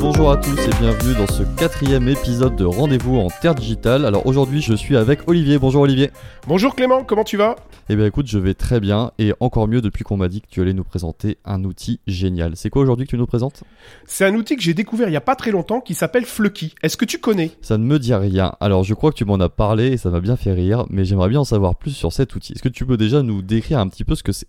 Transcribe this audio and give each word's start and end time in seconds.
Bonjour 0.00 0.30
à 0.30 0.36
tous 0.36 0.58
et 0.58 0.70
bienvenue 0.80 1.14
dans 1.14 1.26
ce 1.26 1.42
quatrième 1.58 2.08
épisode 2.08 2.56
de 2.56 2.64
Rendez-vous 2.64 3.16
en 3.16 3.28
Terre 3.28 3.54
Digitale. 3.54 4.04
Alors 4.04 4.26
aujourd'hui 4.26 4.60
je 4.60 4.74
suis 4.74 4.96
avec 4.96 5.28
Olivier. 5.28 5.58
Bonjour 5.58 5.82
Olivier. 5.82 6.10
Bonjour 6.46 6.74
Clément, 6.74 7.04
comment 7.04 7.24
tu 7.24 7.36
vas? 7.36 7.56
Eh 7.88 7.96
bien 7.96 8.06
écoute, 8.06 8.26
je 8.26 8.38
vais 8.38 8.54
très 8.54 8.80
bien 8.80 9.12
et 9.18 9.32
encore 9.40 9.68
mieux 9.68 9.80
depuis 9.80 10.04
qu'on 10.04 10.16
m'a 10.16 10.28
dit 10.28 10.40
que 10.40 10.48
tu 10.50 10.60
allais 10.60 10.72
nous 10.72 10.84
présenter 10.84 11.38
un 11.44 11.64
outil 11.64 12.00
génial. 12.06 12.52
C'est 12.56 12.70
quoi 12.70 12.82
aujourd'hui 12.82 13.06
que 13.06 13.10
tu 13.10 13.18
nous 13.18 13.26
présentes? 13.26 13.62
C'est 14.06 14.24
un 14.24 14.34
outil 14.34 14.56
que 14.56 14.62
j'ai 14.62 14.74
découvert 14.74 15.08
il 15.08 15.12
y 15.12 15.16
a 15.16 15.20
pas 15.20 15.36
très 15.36 15.50
longtemps 15.50 15.80
qui 15.80 15.94
s'appelle 15.94 16.24
Flucky. 16.24 16.74
Est-ce 16.82 16.96
que 16.96 17.04
tu 17.04 17.18
connais? 17.18 17.52
Ça 17.62 17.78
ne 17.78 17.84
me 17.84 17.98
dit 17.98 18.14
rien. 18.14 18.52
Alors 18.60 18.84
je 18.84 18.94
crois 18.94 19.12
que 19.12 19.16
tu 19.16 19.24
m'en 19.24 19.40
as 19.40 19.48
parlé 19.48 19.88
et 19.88 19.96
ça 19.96 20.10
m'a 20.10 20.20
bien 20.20 20.36
fait 20.36 20.52
rire, 20.52 20.84
mais 20.90 21.04
j'aimerais 21.04 21.28
bien 21.28 21.40
en 21.40 21.44
savoir 21.44 21.76
plus 21.76 21.92
sur 21.92 22.12
cet 22.12 22.34
outil. 22.34 22.52
Est-ce 22.54 22.62
que 22.62 22.68
tu 22.68 22.86
peux 22.86 22.96
déjà 22.96 23.22
nous 23.22 23.42
décrire 23.42 23.78
un 23.78 23.88
petit 23.88 24.04
peu 24.04 24.14
ce 24.14 24.22
que 24.22 24.32
c'est? 24.32 24.48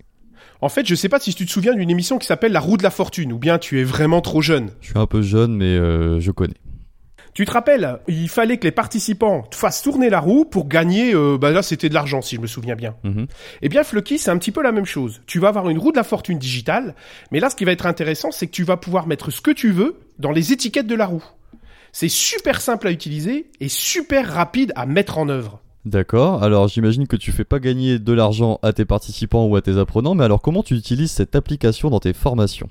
En 0.62 0.70
fait, 0.70 0.86
je 0.88 0.96
sais 0.96 1.10
pas 1.10 1.20
si 1.20 1.36
tu 1.36 1.46
te 1.46 1.52
souviens 1.52 1.76
d'une 1.76 1.90
émission 1.90 2.18
qui 2.18 2.28
s'appelle 2.28 2.52
La 2.52 2.60
roue 2.60 2.78
de 2.78 2.84
la 2.84 2.90
fortune 2.90 3.32
ou 3.32 3.38
bien 3.38 3.58
tu 3.58 3.80
es 3.80 3.84
vraiment 3.84 4.22
trop 4.22 4.42
jeune. 4.42 4.72
Je 4.82 4.90
suis 4.90 5.00
un 5.00 5.06
peu 5.06 5.22
jeune 5.22 5.56
mais 5.56 5.66
euh, 5.66 6.20
je 6.20 6.32
connais. 6.32 6.56
Tu 7.38 7.46
te 7.46 7.52
rappelles, 7.52 8.00
il 8.08 8.30
fallait 8.30 8.58
que 8.58 8.64
les 8.64 8.72
participants 8.72 9.44
fassent 9.52 9.84
tourner 9.84 10.10
la 10.10 10.20
roue 10.20 10.44
pour 10.44 10.68
gagner, 10.68 11.14
euh, 11.14 11.38
bah 11.38 11.52
là 11.52 11.62
c'était 11.62 11.88
de 11.88 11.94
l'argent 11.94 12.24
si 12.24 12.36
je 12.36 12.42
me 12.42 12.48
souviens 12.48 12.76
bien. 12.76 12.96
Mhm. 13.04 13.28
Eh 13.62 13.70
bien 13.70 13.84
Flucky 13.84 14.18
c'est 14.18 14.32
un 14.32 14.40
petit 14.40 14.52
peu 14.52 14.64
la 14.64 14.72
même 14.72 14.88
chose. 14.88 15.22
Tu 15.28 15.38
vas 15.38 15.50
avoir 15.50 15.70
une 15.70 15.78
roue 15.78 15.92
de 15.92 15.98
la 15.98 16.04
fortune 16.04 16.40
digitale, 16.40 16.96
mais 17.32 17.40
là 17.40 17.52
ce 17.52 17.56
qui 17.56 17.64
va 17.64 17.74
être 17.74 17.86
intéressant 17.86 18.32
c'est 18.32 18.48
que 18.48 18.52
tu 18.54 18.64
vas 18.64 18.76
pouvoir 18.76 19.06
mettre 19.06 19.30
ce 19.30 19.40
que 19.40 19.52
tu 19.52 19.70
veux 19.70 20.00
dans 20.18 20.32
les 20.32 20.52
étiquettes 20.52 20.88
de 20.88 20.96
la 20.96 21.06
roue. 21.06 21.24
C'est 21.92 22.10
super 22.10 22.60
simple 22.60 22.88
à 22.88 22.92
utiliser 22.92 23.52
et 23.60 23.70
super 23.70 24.34
rapide 24.34 24.74
à 24.76 24.88
mettre 24.88 25.20
en 25.20 25.30
œuvre. 25.30 25.62
D'accord, 25.88 26.44
alors 26.44 26.68
j'imagine 26.68 27.08
que 27.08 27.16
tu 27.16 27.32
fais 27.32 27.46
pas 27.46 27.60
gagner 27.60 27.98
de 27.98 28.12
l'argent 28.12 28.60
à 28.62 28.74
tes 28.74 28.84
participants 28.84 29.46
ou 29.46 29.56
à 29.56 29.62
tes 29.62 29.78
apprenants, 29.78 30.16
mais 30.16 30.26
alors 30.26 30.42
comment 30.42 30.62
tu 30.62 30.76
utilises 30.76 31.12
cette 31.12 31.34
application 31.34 31.90
dans 31.90 32.02
tes 32.02 32.12
formations? 32.12 32.68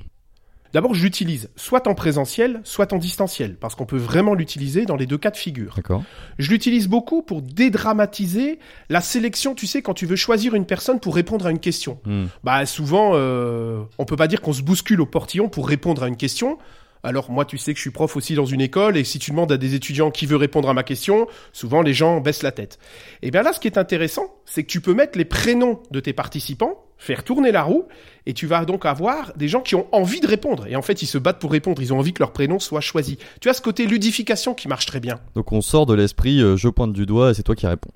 D'abord, 0.75 0.92
je 0.92 1.03
l'utilise 1.03 1.48
soit 1.56 1.86
en 1.86 1.95
présentiel, 1.95 2.61
soit 2.62 2.92
en 2.92 2.98
distanciel, 2.98 3.56
parce 3.56 3.75
qu'on 3.75 3.86
peut 3.86 3.97
vraiment 3.97 4.34
l'utiliser 4.34 4.84
dans 4.84 4.97
les 4.97 5.06
deux 5.06 5.17
cas 5.17 5.31
de 5.31 5.36
figure. 5.39 5.73
D'accord 5.77 6.03
Je 6.39 6.50
l'utilise 6.50 6.89
beaucoup 6.89 7.23
pour 7.23 7.41
dédramatiser 7.41 8.58
la 8.91 9.00
sélection, 9.00 9.55
tu 9.55 9.67
sais, 9.67 9.80
quand 9.80 9.95
tu 9.95 10.05
veux 10.05 10.17
choisir 10.17 10.55
une 10.55 10.67
personne 10.67 11.01
pour 11.01 11.14
répondre 11.14 11.47
à 11.47 11.51
une 11.51 11.61
question. 11.61 11.98
Hmm. 12.05 12.27
Bah 12.45 12.67
souvent, 12.67 13.12
euh, 13.14 13.84
on 13.97 14.05
peut 14.05 14.17
pas 14.17 14.28
dire 14.28 14.42
qu'on 14.42 14.53
se 14.53 14.61
bouscule 14.61 15.01
au 15.01 15.06
portillon 15.06 15.48
pour 15.48 15.67
répondre 15.67 16.03
à 16.03 16.08
une 16.08 16.19
question. 16.19 16.58
Alors 17.02 17.30
moi, 17.30 17.44
tu 17.44 17.58
sais 17.58 17.72
que 17.72 17.78
je 17.78 17.83
suis 17.83 17.91
prof 17.91 18.16
aussi 18.16 18.34
dans 18.34 18.47
une 18.47 18.61
école, 18.61 18.97
et 18.97 19.05
si 19.05 19.19
tu 19.19 19.30
demandes 19.30 19.52
à 19.52 19.56
des 19.56 19.75
étudiants 19.75 20.11
qui 20.11 20.27
veut 20.27 20.36
répondre 20.36 20.69
à 20.69 20.75
ma 20.75 20.83
question, 20.83 21.27
souvent 21.52 21.83
les 21.83 21.94
gens 21.94 22.20
baissent 22.20 22.42
la 22.42 22.52
tête. 22.52 22.78
Et 23.22 23.30
bien 23.30 23.42
là, 23.42 23.52
ce 23.52 23.61
qui 23.61 23.69
est 23.69 23.78
intéressant, 23.78 24.34
c'est 24.44 24.62
que 24.62 24.69
tu 24.69 24.80
peux 24.80 24.94
mettre 24.94 25.17
les 25.17 25.24
prénoms 25.24 25.80
de 25.91 26.00
tes 26.00 26.12
participants, 26.12 26.84
faire 26.98 27.24
tourner 27.24 27.52
la 27.52 27.62
roue, 27.62 27.86
et 28.27 28.34
tu 28.34 28.47
vas 28.47 28.64
donc 28.64 28.86
avoir 28.86 29.33
des 29.36 29.48
gens 29.48 29.61
qui 29.61 29.74
ont 29.74 29.86
envie 29.92 30.20
de 30.20 30.27
répondre. 30.27 30.67
Et 30.67 30.77
en 30.77 30.83
fait, 30.83 31.02
ils 31.02 31.06
se 31.06 31.19
battent 31.19 31.39
pour 31.39 31.52
répondre, 31.52 31.80
ils 31.80 31.92
ont 31.92 31.98
envie 31.98 32.12
que 32.12 32.22
leur 32.22 32.33
prénom 32.33 32.58
soit 32.58 32.80
choisi. 32.80 33.19
Tu 33.41 33.48
as 33.48 33.55
ce 33.55 33.62
côté 33.62 33.86
ludification 33.86 34.55
qui 34.55 34.69
marche 34.69 34.86
très 34.86 35.00
bien. 35.00 35.20
Donc 35.34 35.52
on 35.52 35.61
sort 35.61 35.86
de 35.86 35.94
l'esprit 35.94 36.41
euh, 36.41 36.56
je 36.56 36.69
pointe 36.69 36.92
du 36.92 37.06
doigt 37.06 37.30
et 37.30 37.34
c'est 37.34 37.42
toi 37.42 37.55
qui 37.55 37.67
réponds. 37.67 37.92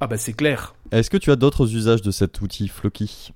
Ah 0.00 0.06
bah 0.06 0.16
c'est 0.16 0.32
clair. 0.32 0.74
Est-ce 0.92 1.10
que 1.10 1.16
tu 1.16 1.30
as 1.30 1.36
d'autres 1.36 1.74
usages 1.74 2.02
de 2.02 2.10
cet 2.10 2.40
outil 2.40 2.68
Floki? 2.68 3.32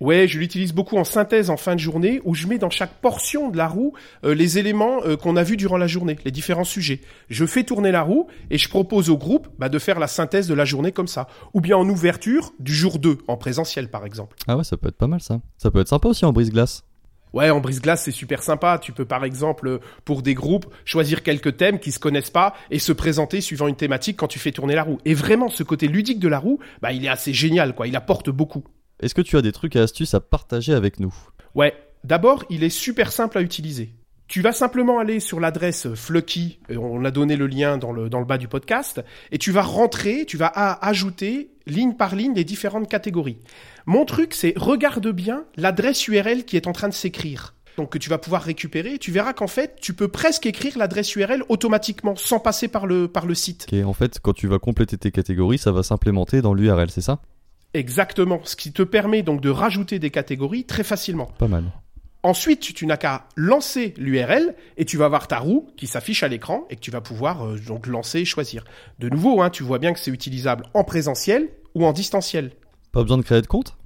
Ouais, 0.00 0.28
je 0.28 0.38
l'utilise 0.38 0.74
beaucoup 0.74 0.98
en 0.98 1.04
synthèse 1.04 1.48
en 1.48 1.56
fin 1.56 1.74
de 1.74 1.80
journée, 1.80 2.20
où 2.24 2.34
je 2.34 2.46
mets 2.46 2.58
dans 2.58 2.68
chaque 2.68 3.00
portion 3.00 3.48
de 3.48 3.56
la 3.56 3.66
roue 3.66 3.94
euh, 4.24 4.34
les 4.34 4.58
éléments 4.58 4.98
euh, 5.06 5.16
qu'on 5.16 5.36
a 5.36 5.42
vus 5.42 5.56
durant 5.56 5.78
la 5.78 5.86
journée, 5.86 6.16
les 6.24 6.30
différents 6.30 6.64
sujets. 6.64 7.00
Je 7.30 7.46
fais 7.46 7.64
tourner 7.64 7.92
la 7.92 8.02
roue 8.02 8.26
et 8.50 8.58
je 8.58 8.68
propose 8.68 9.08
au 9.08 9.16
groupe 9.16 9.48
bah, 9.58 9.70
de 9.70 9.78
faire 9.78 9.98
la 9.98 10.06
synthèse 10.06 10.48
de 10.48 10.54
la 10.54 10.66
journée 10.66 10.92
comme 10.92 11.06
ça. 11.06 11.28
Ou 11.54 11.62
bien 11.62 11.78
en 11.78 11.88
ouverture 11.88 12.52
du 12.60 12.74
jour 12.74 12.98
2, 12.98 13.18
en 13.26 13.38
présentiel 13.38 13.88
par 13.88 14.04
exemple. 14.04 14.36
Ah 14.46 14.58
ouais, 14.58 14.64
ça 14.64 14.76
peut 14.76 14.88
être 14.88 14.98
pas 14.98 15.06
mal 15.06 15.22
ça. 15.22 15.40
Ça 15.56 15.70
peut 15.70 15.80
être 15.80 15.88
sympa 15.88 16.08
aussi 16.08 16.26
en 16.26 16.32
brise-glace. 16.32 16.84
Ouais, 17.32 17.50
en 17.50 17.60
brise-glace, 17.60 18.04
c'est 18.04 18.12
super 18.12 18.42
sympa. 18.42 18.78
Tu 18.78 18.92
peux 18.92 19.06
par 19.06 19.24
exemple, 19.24 19.80
pour 20.04 20.20
des 20.20 20.34
groupes, 20.34 20.66
choisir 20.84 21.22
quelques 21.22 21.56
thèmes 21.56 21.78
qui 21.78 21.90
se 21.90 21.98
connaissent 21.98 22.30
pas 22.30 22.54
et 22.70 22.78
se 22.78 22.92
présenter 22.92 23.40
suivant 23.40 23.66
une 23.66 23.76
thématique 23.76 24.18
quand 24.18 24.28
tu 24.28 24.38
fais 24.38 24.52
tourner 24.52 24.74
la 24.74 24.82
roue. 24.82 24.98
Et 25.06 25.14
vraiment, 25.14 25.48
ce 25.48 25.62
côté 25.62 25.88
ludique 25.88 26.18
de 26.18 26.28
la 26.28 26.38
roue, 26.38 26.58
bah, 26.82 26.92
il 26.92 27.04
est 27.04 27.08
assez 27.08 27.32
génial, 27.32 27.74
quoi. 27.74 27.88
Il 27.88 27.96
apporte 27.96 28.30
beaucoup. 28.30 28.64
Est-ce 29.00 29.14
que 29.14 29.22
tu 29.22 29.36
as 29.36 29.42
des 29.42 29.52
trucs 29.52 29.76
et 29.76 29.78
astuces 29.78 30.14
à 30.14 30.20
partager 30.20 30.72
avec 30.72 31.00
nous? 31.00 31.14
Ouais, 31.54 31.74
d'abord, 32.04 32.44
il 32.48 32.64
est 32.64 32.70
super 32.70 33.12
simple 33.12 33.36
à 33.36 33.42
utiliser. 33.42 33.92
Tu 34.26 34.40
vas 34.40 34.52
simplement 34.52 34.98
aller 34.98 35.20
sur 35.20 35.38
l'adresse 35.38 35.94
Flucky, 35.94 36.58
euh, 36.70 36.78
on 36.78 37.04
a 37.04 37.10
donné 37.10 37.36
le 37.36 37.46
lien 37.46 37.76
dans 37.76 37.92
le, 37.92 38.08
dans 38.08 38.18
le 38.18 38.24
bas 38.24 38.38
du 38.38 38.48
podcast, 38.48 39.04
et 39.30 39.38
tu 39.38 39.52
vas 39.52 39.62
rentrer, 39.62 40.24
tu 40.26 40.36
vas 40.36 40.46
ajouter 40.46 41.50
ligne 41.66 41.92
par 41.94 42.16
ligne 42.16 42.34
les 42.34 42.42
différentes 42.42 42.88
catégories. 42.88 43.38
Mon 43.84 44.04
truc, 44.04 44.34
c'est 44.34 44.54
regarde 44.56 45.08
bien 45.08 45.44
l'adresse 45.56 46.08
URL 46.08 46.44
qui 46.44 46.56
est 46.56 46.66
en 46.66 46.72
train 46.72 46.88
de 46.88 46.94
s'écrire. 46.94 47.54
Donc 47.76 47.90
que 47.90 47.98
tu 47.98 48.08
vas 48.08 48.18
pouvoir 48.18 48.42
récupérer, 48.42 48.98
tu 48.98 49.12
verras 49.12 49.34
qu'en 49.34 49.46
fait, 49.46 49.76
tu 49.80 49.92
peux 49.92 50.08
presque 50.08 50.46
écrire 50.46 50.78
l'adresse 50.78 51.14
URL 51.14 51.44
automatiquement, 51.50 52.16
sans 52.16 52.40
passer 52.40 52.68
par 52.68 52.86
le, 52.86 53.08
par 53.08 53.26
le 53.26 53.34
site. 53.34 53.66
Ok, 53.70 53.84
en 53.84 53.92
fait, 53.92 54.18
quand 54.20 54.32
tu 54.32 54.48
vas 54.48 54.58
compléter 54.58 54.96
tes 54.96 55.10
catégories, 55.10 55.58
ça 55.58 55.70
va 55.70 55.82
s'implémenter 55.82 56.40
dans 56.40 56.54
l'URL, 56.54 56.90
c'est 56.90 57.02
ça? 57.02 57.20
Exactement, 57.76 58.40
ce 58.44 58.56
qui 58.56 58.72
te 58.72 58.82
permet 58.82 59.22
donc 59.22 59.42
de 59.42 59.50
rajouter 59.50 59.98
des 59.98 60.08
catégories 60.08 60.64
très 60.64 60.82
facilement. 60.82 61.26
Pas 61.38 61.46
mal. 61.46 61.64
Ensuite, 62.22 62.60
tu, 62.74 62.86
n'as 62.86 62.96
qu'à 62.96 63.28
lancer 63.36 63.92
l'URL 63.98 64.54
et 64.78 64.86
tu 64.86 64.96
vas 64.96 65.08
voir 65.08 65.28
ta 65.28 65.38
roue 65.38 65.68
qui 65.76 65.86
s'affiche 65.86 66.22
à 66.22 66.28
l'écran 66.28 66.64
et 66.70 66.76
que 66.76 66.80
tu 66.80 66.90
vas 66.90 67.02
pouvoir 67.02 67.44
euh, 67.44 67.58
donc 67.58 67.86
lancer 67.86 68.20
et 68.20 68.24
choisir. 68.24 68.64
De 68.98 69.10
nouveau, 69.10 69.42
hein, 69.42 69.50
tu 69.50 69.62
vois 69.62 69.78
bien 69.78 69.92
que 69.92 69.98
c'est 69.98 70.10
utilisable 70.10 70.64
en 70.72 70.84
présentiel 70.84 71.50
ou 71.74 71.84
en 71.84 71.92
distanciel. 71.92 72.52
Pas 72.92 73.02
besoin 73.02 73.18
de 73.18 73.22
créer 73.22 73.42
de 73.42 73.46
compte? 73.46 73.76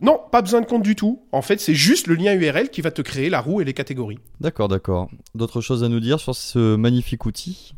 Non, 0.00 0.20
pas 0.30 0.40
besoin 0.40 0.60
de 0.60 0.66
compte 0.66 0.84
du 0.84 0.94
tout. 0.94 1.26
En 1.32 1.42
fait, 1.42 1.60
c'est 1.60 1.74
juste 1.74 2.06
le 2.06 2.14
lien 2.14 2.32
URL 2.32 2.70
qui 2.70 2.80
va 2.80 2.92
te 2.92 3.02
créer 3.02 3.28
la 3.28 3.40
roue 3.40 3.60
et 3.60 3.64
les 3.64 3.74
catégories. 3.74 4.20
D'accord, 4.40 4.68
d'accord. 4.68 5.10
D'autres 5.34 5.60
choses 5.60 5.82
à 5.82 5.88
nous 5.88 6.00
dire 6.00 6.20
sur 6.20 6.36
ce 6.36 6.76
magnifique 6.76 7.26
outil? 7.26 7.74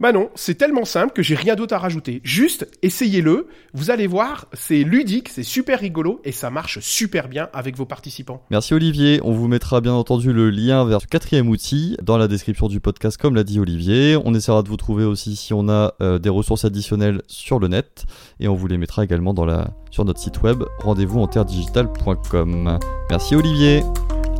Bah 0.00 0.12
non, 0.12 0.30
c'est 0.36 0.54
tellement 0.54 0.84
simple 0.84 1.12
que 1.12 1.22
j'ai 1.22 1.34
rien 1.34 1.56
d'autre 1.56 1.74
à 1.74 1.78
rajouter. 1.78 2.20
Juste, 2.22 2.68
essayez-le. 2.82 3.48
Vous 3.74 3.90
allez 3.90 4.06
voir, 4.06 4.46
c'est 4.52 4.84
ludique, 4.84 5.28
c'est 5.28 5.42
super 5.42 5.80
rigolo 5.80 6.20
et 6.24 6.30
ça 6.30 6.50
marche 6.50 6.78
super 6.80 7.28
bien 7.28 7.48
avec 7.52 7.76
vos 7.76 7.84
participants. 7.84 8.42
Merci 8.50 8.74
Olivier, 8.74 9.20
on 9.24 9.32
vous 9.32 9.48
mettra 9.48 9.80
bien 9.80 9.92
entendu 9.94 10.32
le 10.32 10.50
lien 10.50 10.84
vers 10.84 11.00
ce 11.00 11.06
quatrième 11.08 11.48
outil 11.48 11.96
dans 12.02 12.16
la 12.16 12.28
description 12.28 12.68
du 12.68 12.78
podcast 12.78 13.16
comme 13.20 13.34
l'a 13.34 13.42
dit 13.42 13.58
Olivier. 13.58 14.16
On 14.24 14.34
essaiera 14.34 14.62
de 14.62 14.68
vous 14.68 14.76
trouver 14.76 15.04
aussi 15.04 15.34
si 15.34 15.52
on 15.52 15.68
a 15.68 15.94
euh, 16.00 16.18
des 16.20 16.28
ressources 16.30 16.64
additionnelles 16.64 17.22
sur 17.26 17.58
le 17.58 17.66
net 17.66 18.04
et 18.38 18.46
on 18.46 18.54
vous 18.54 18.68
les 18.68 18.78
mettra 18.78 19.02
également 19.02 19.34
dans 19.34 19.44
la, 19.44 19.70
sur 19.90 20.04
notre 20.04 20.20
site 20.20 20.42
web 20.42 20.62
rendez-vous 20.78 21.20
en 21.20 21.26
terredigital.com. 21.26 22.78
Merci 23.10 23.34
Olivier, 23.34 23.82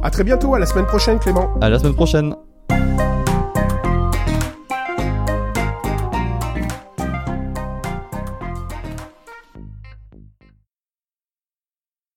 À 0.02 0.10
très 0.10 0.22
bientôt, 0.24 0.54
à 0.54 0.58
la 0.60 0.66
semaine 0.66 0.86
prochaine 0.86 1.18
Clément. 1.18 1.52
à 1.60 1.68
la 1.68 1.78
semaine 1.78 1.94
prochaine 1.94 2.34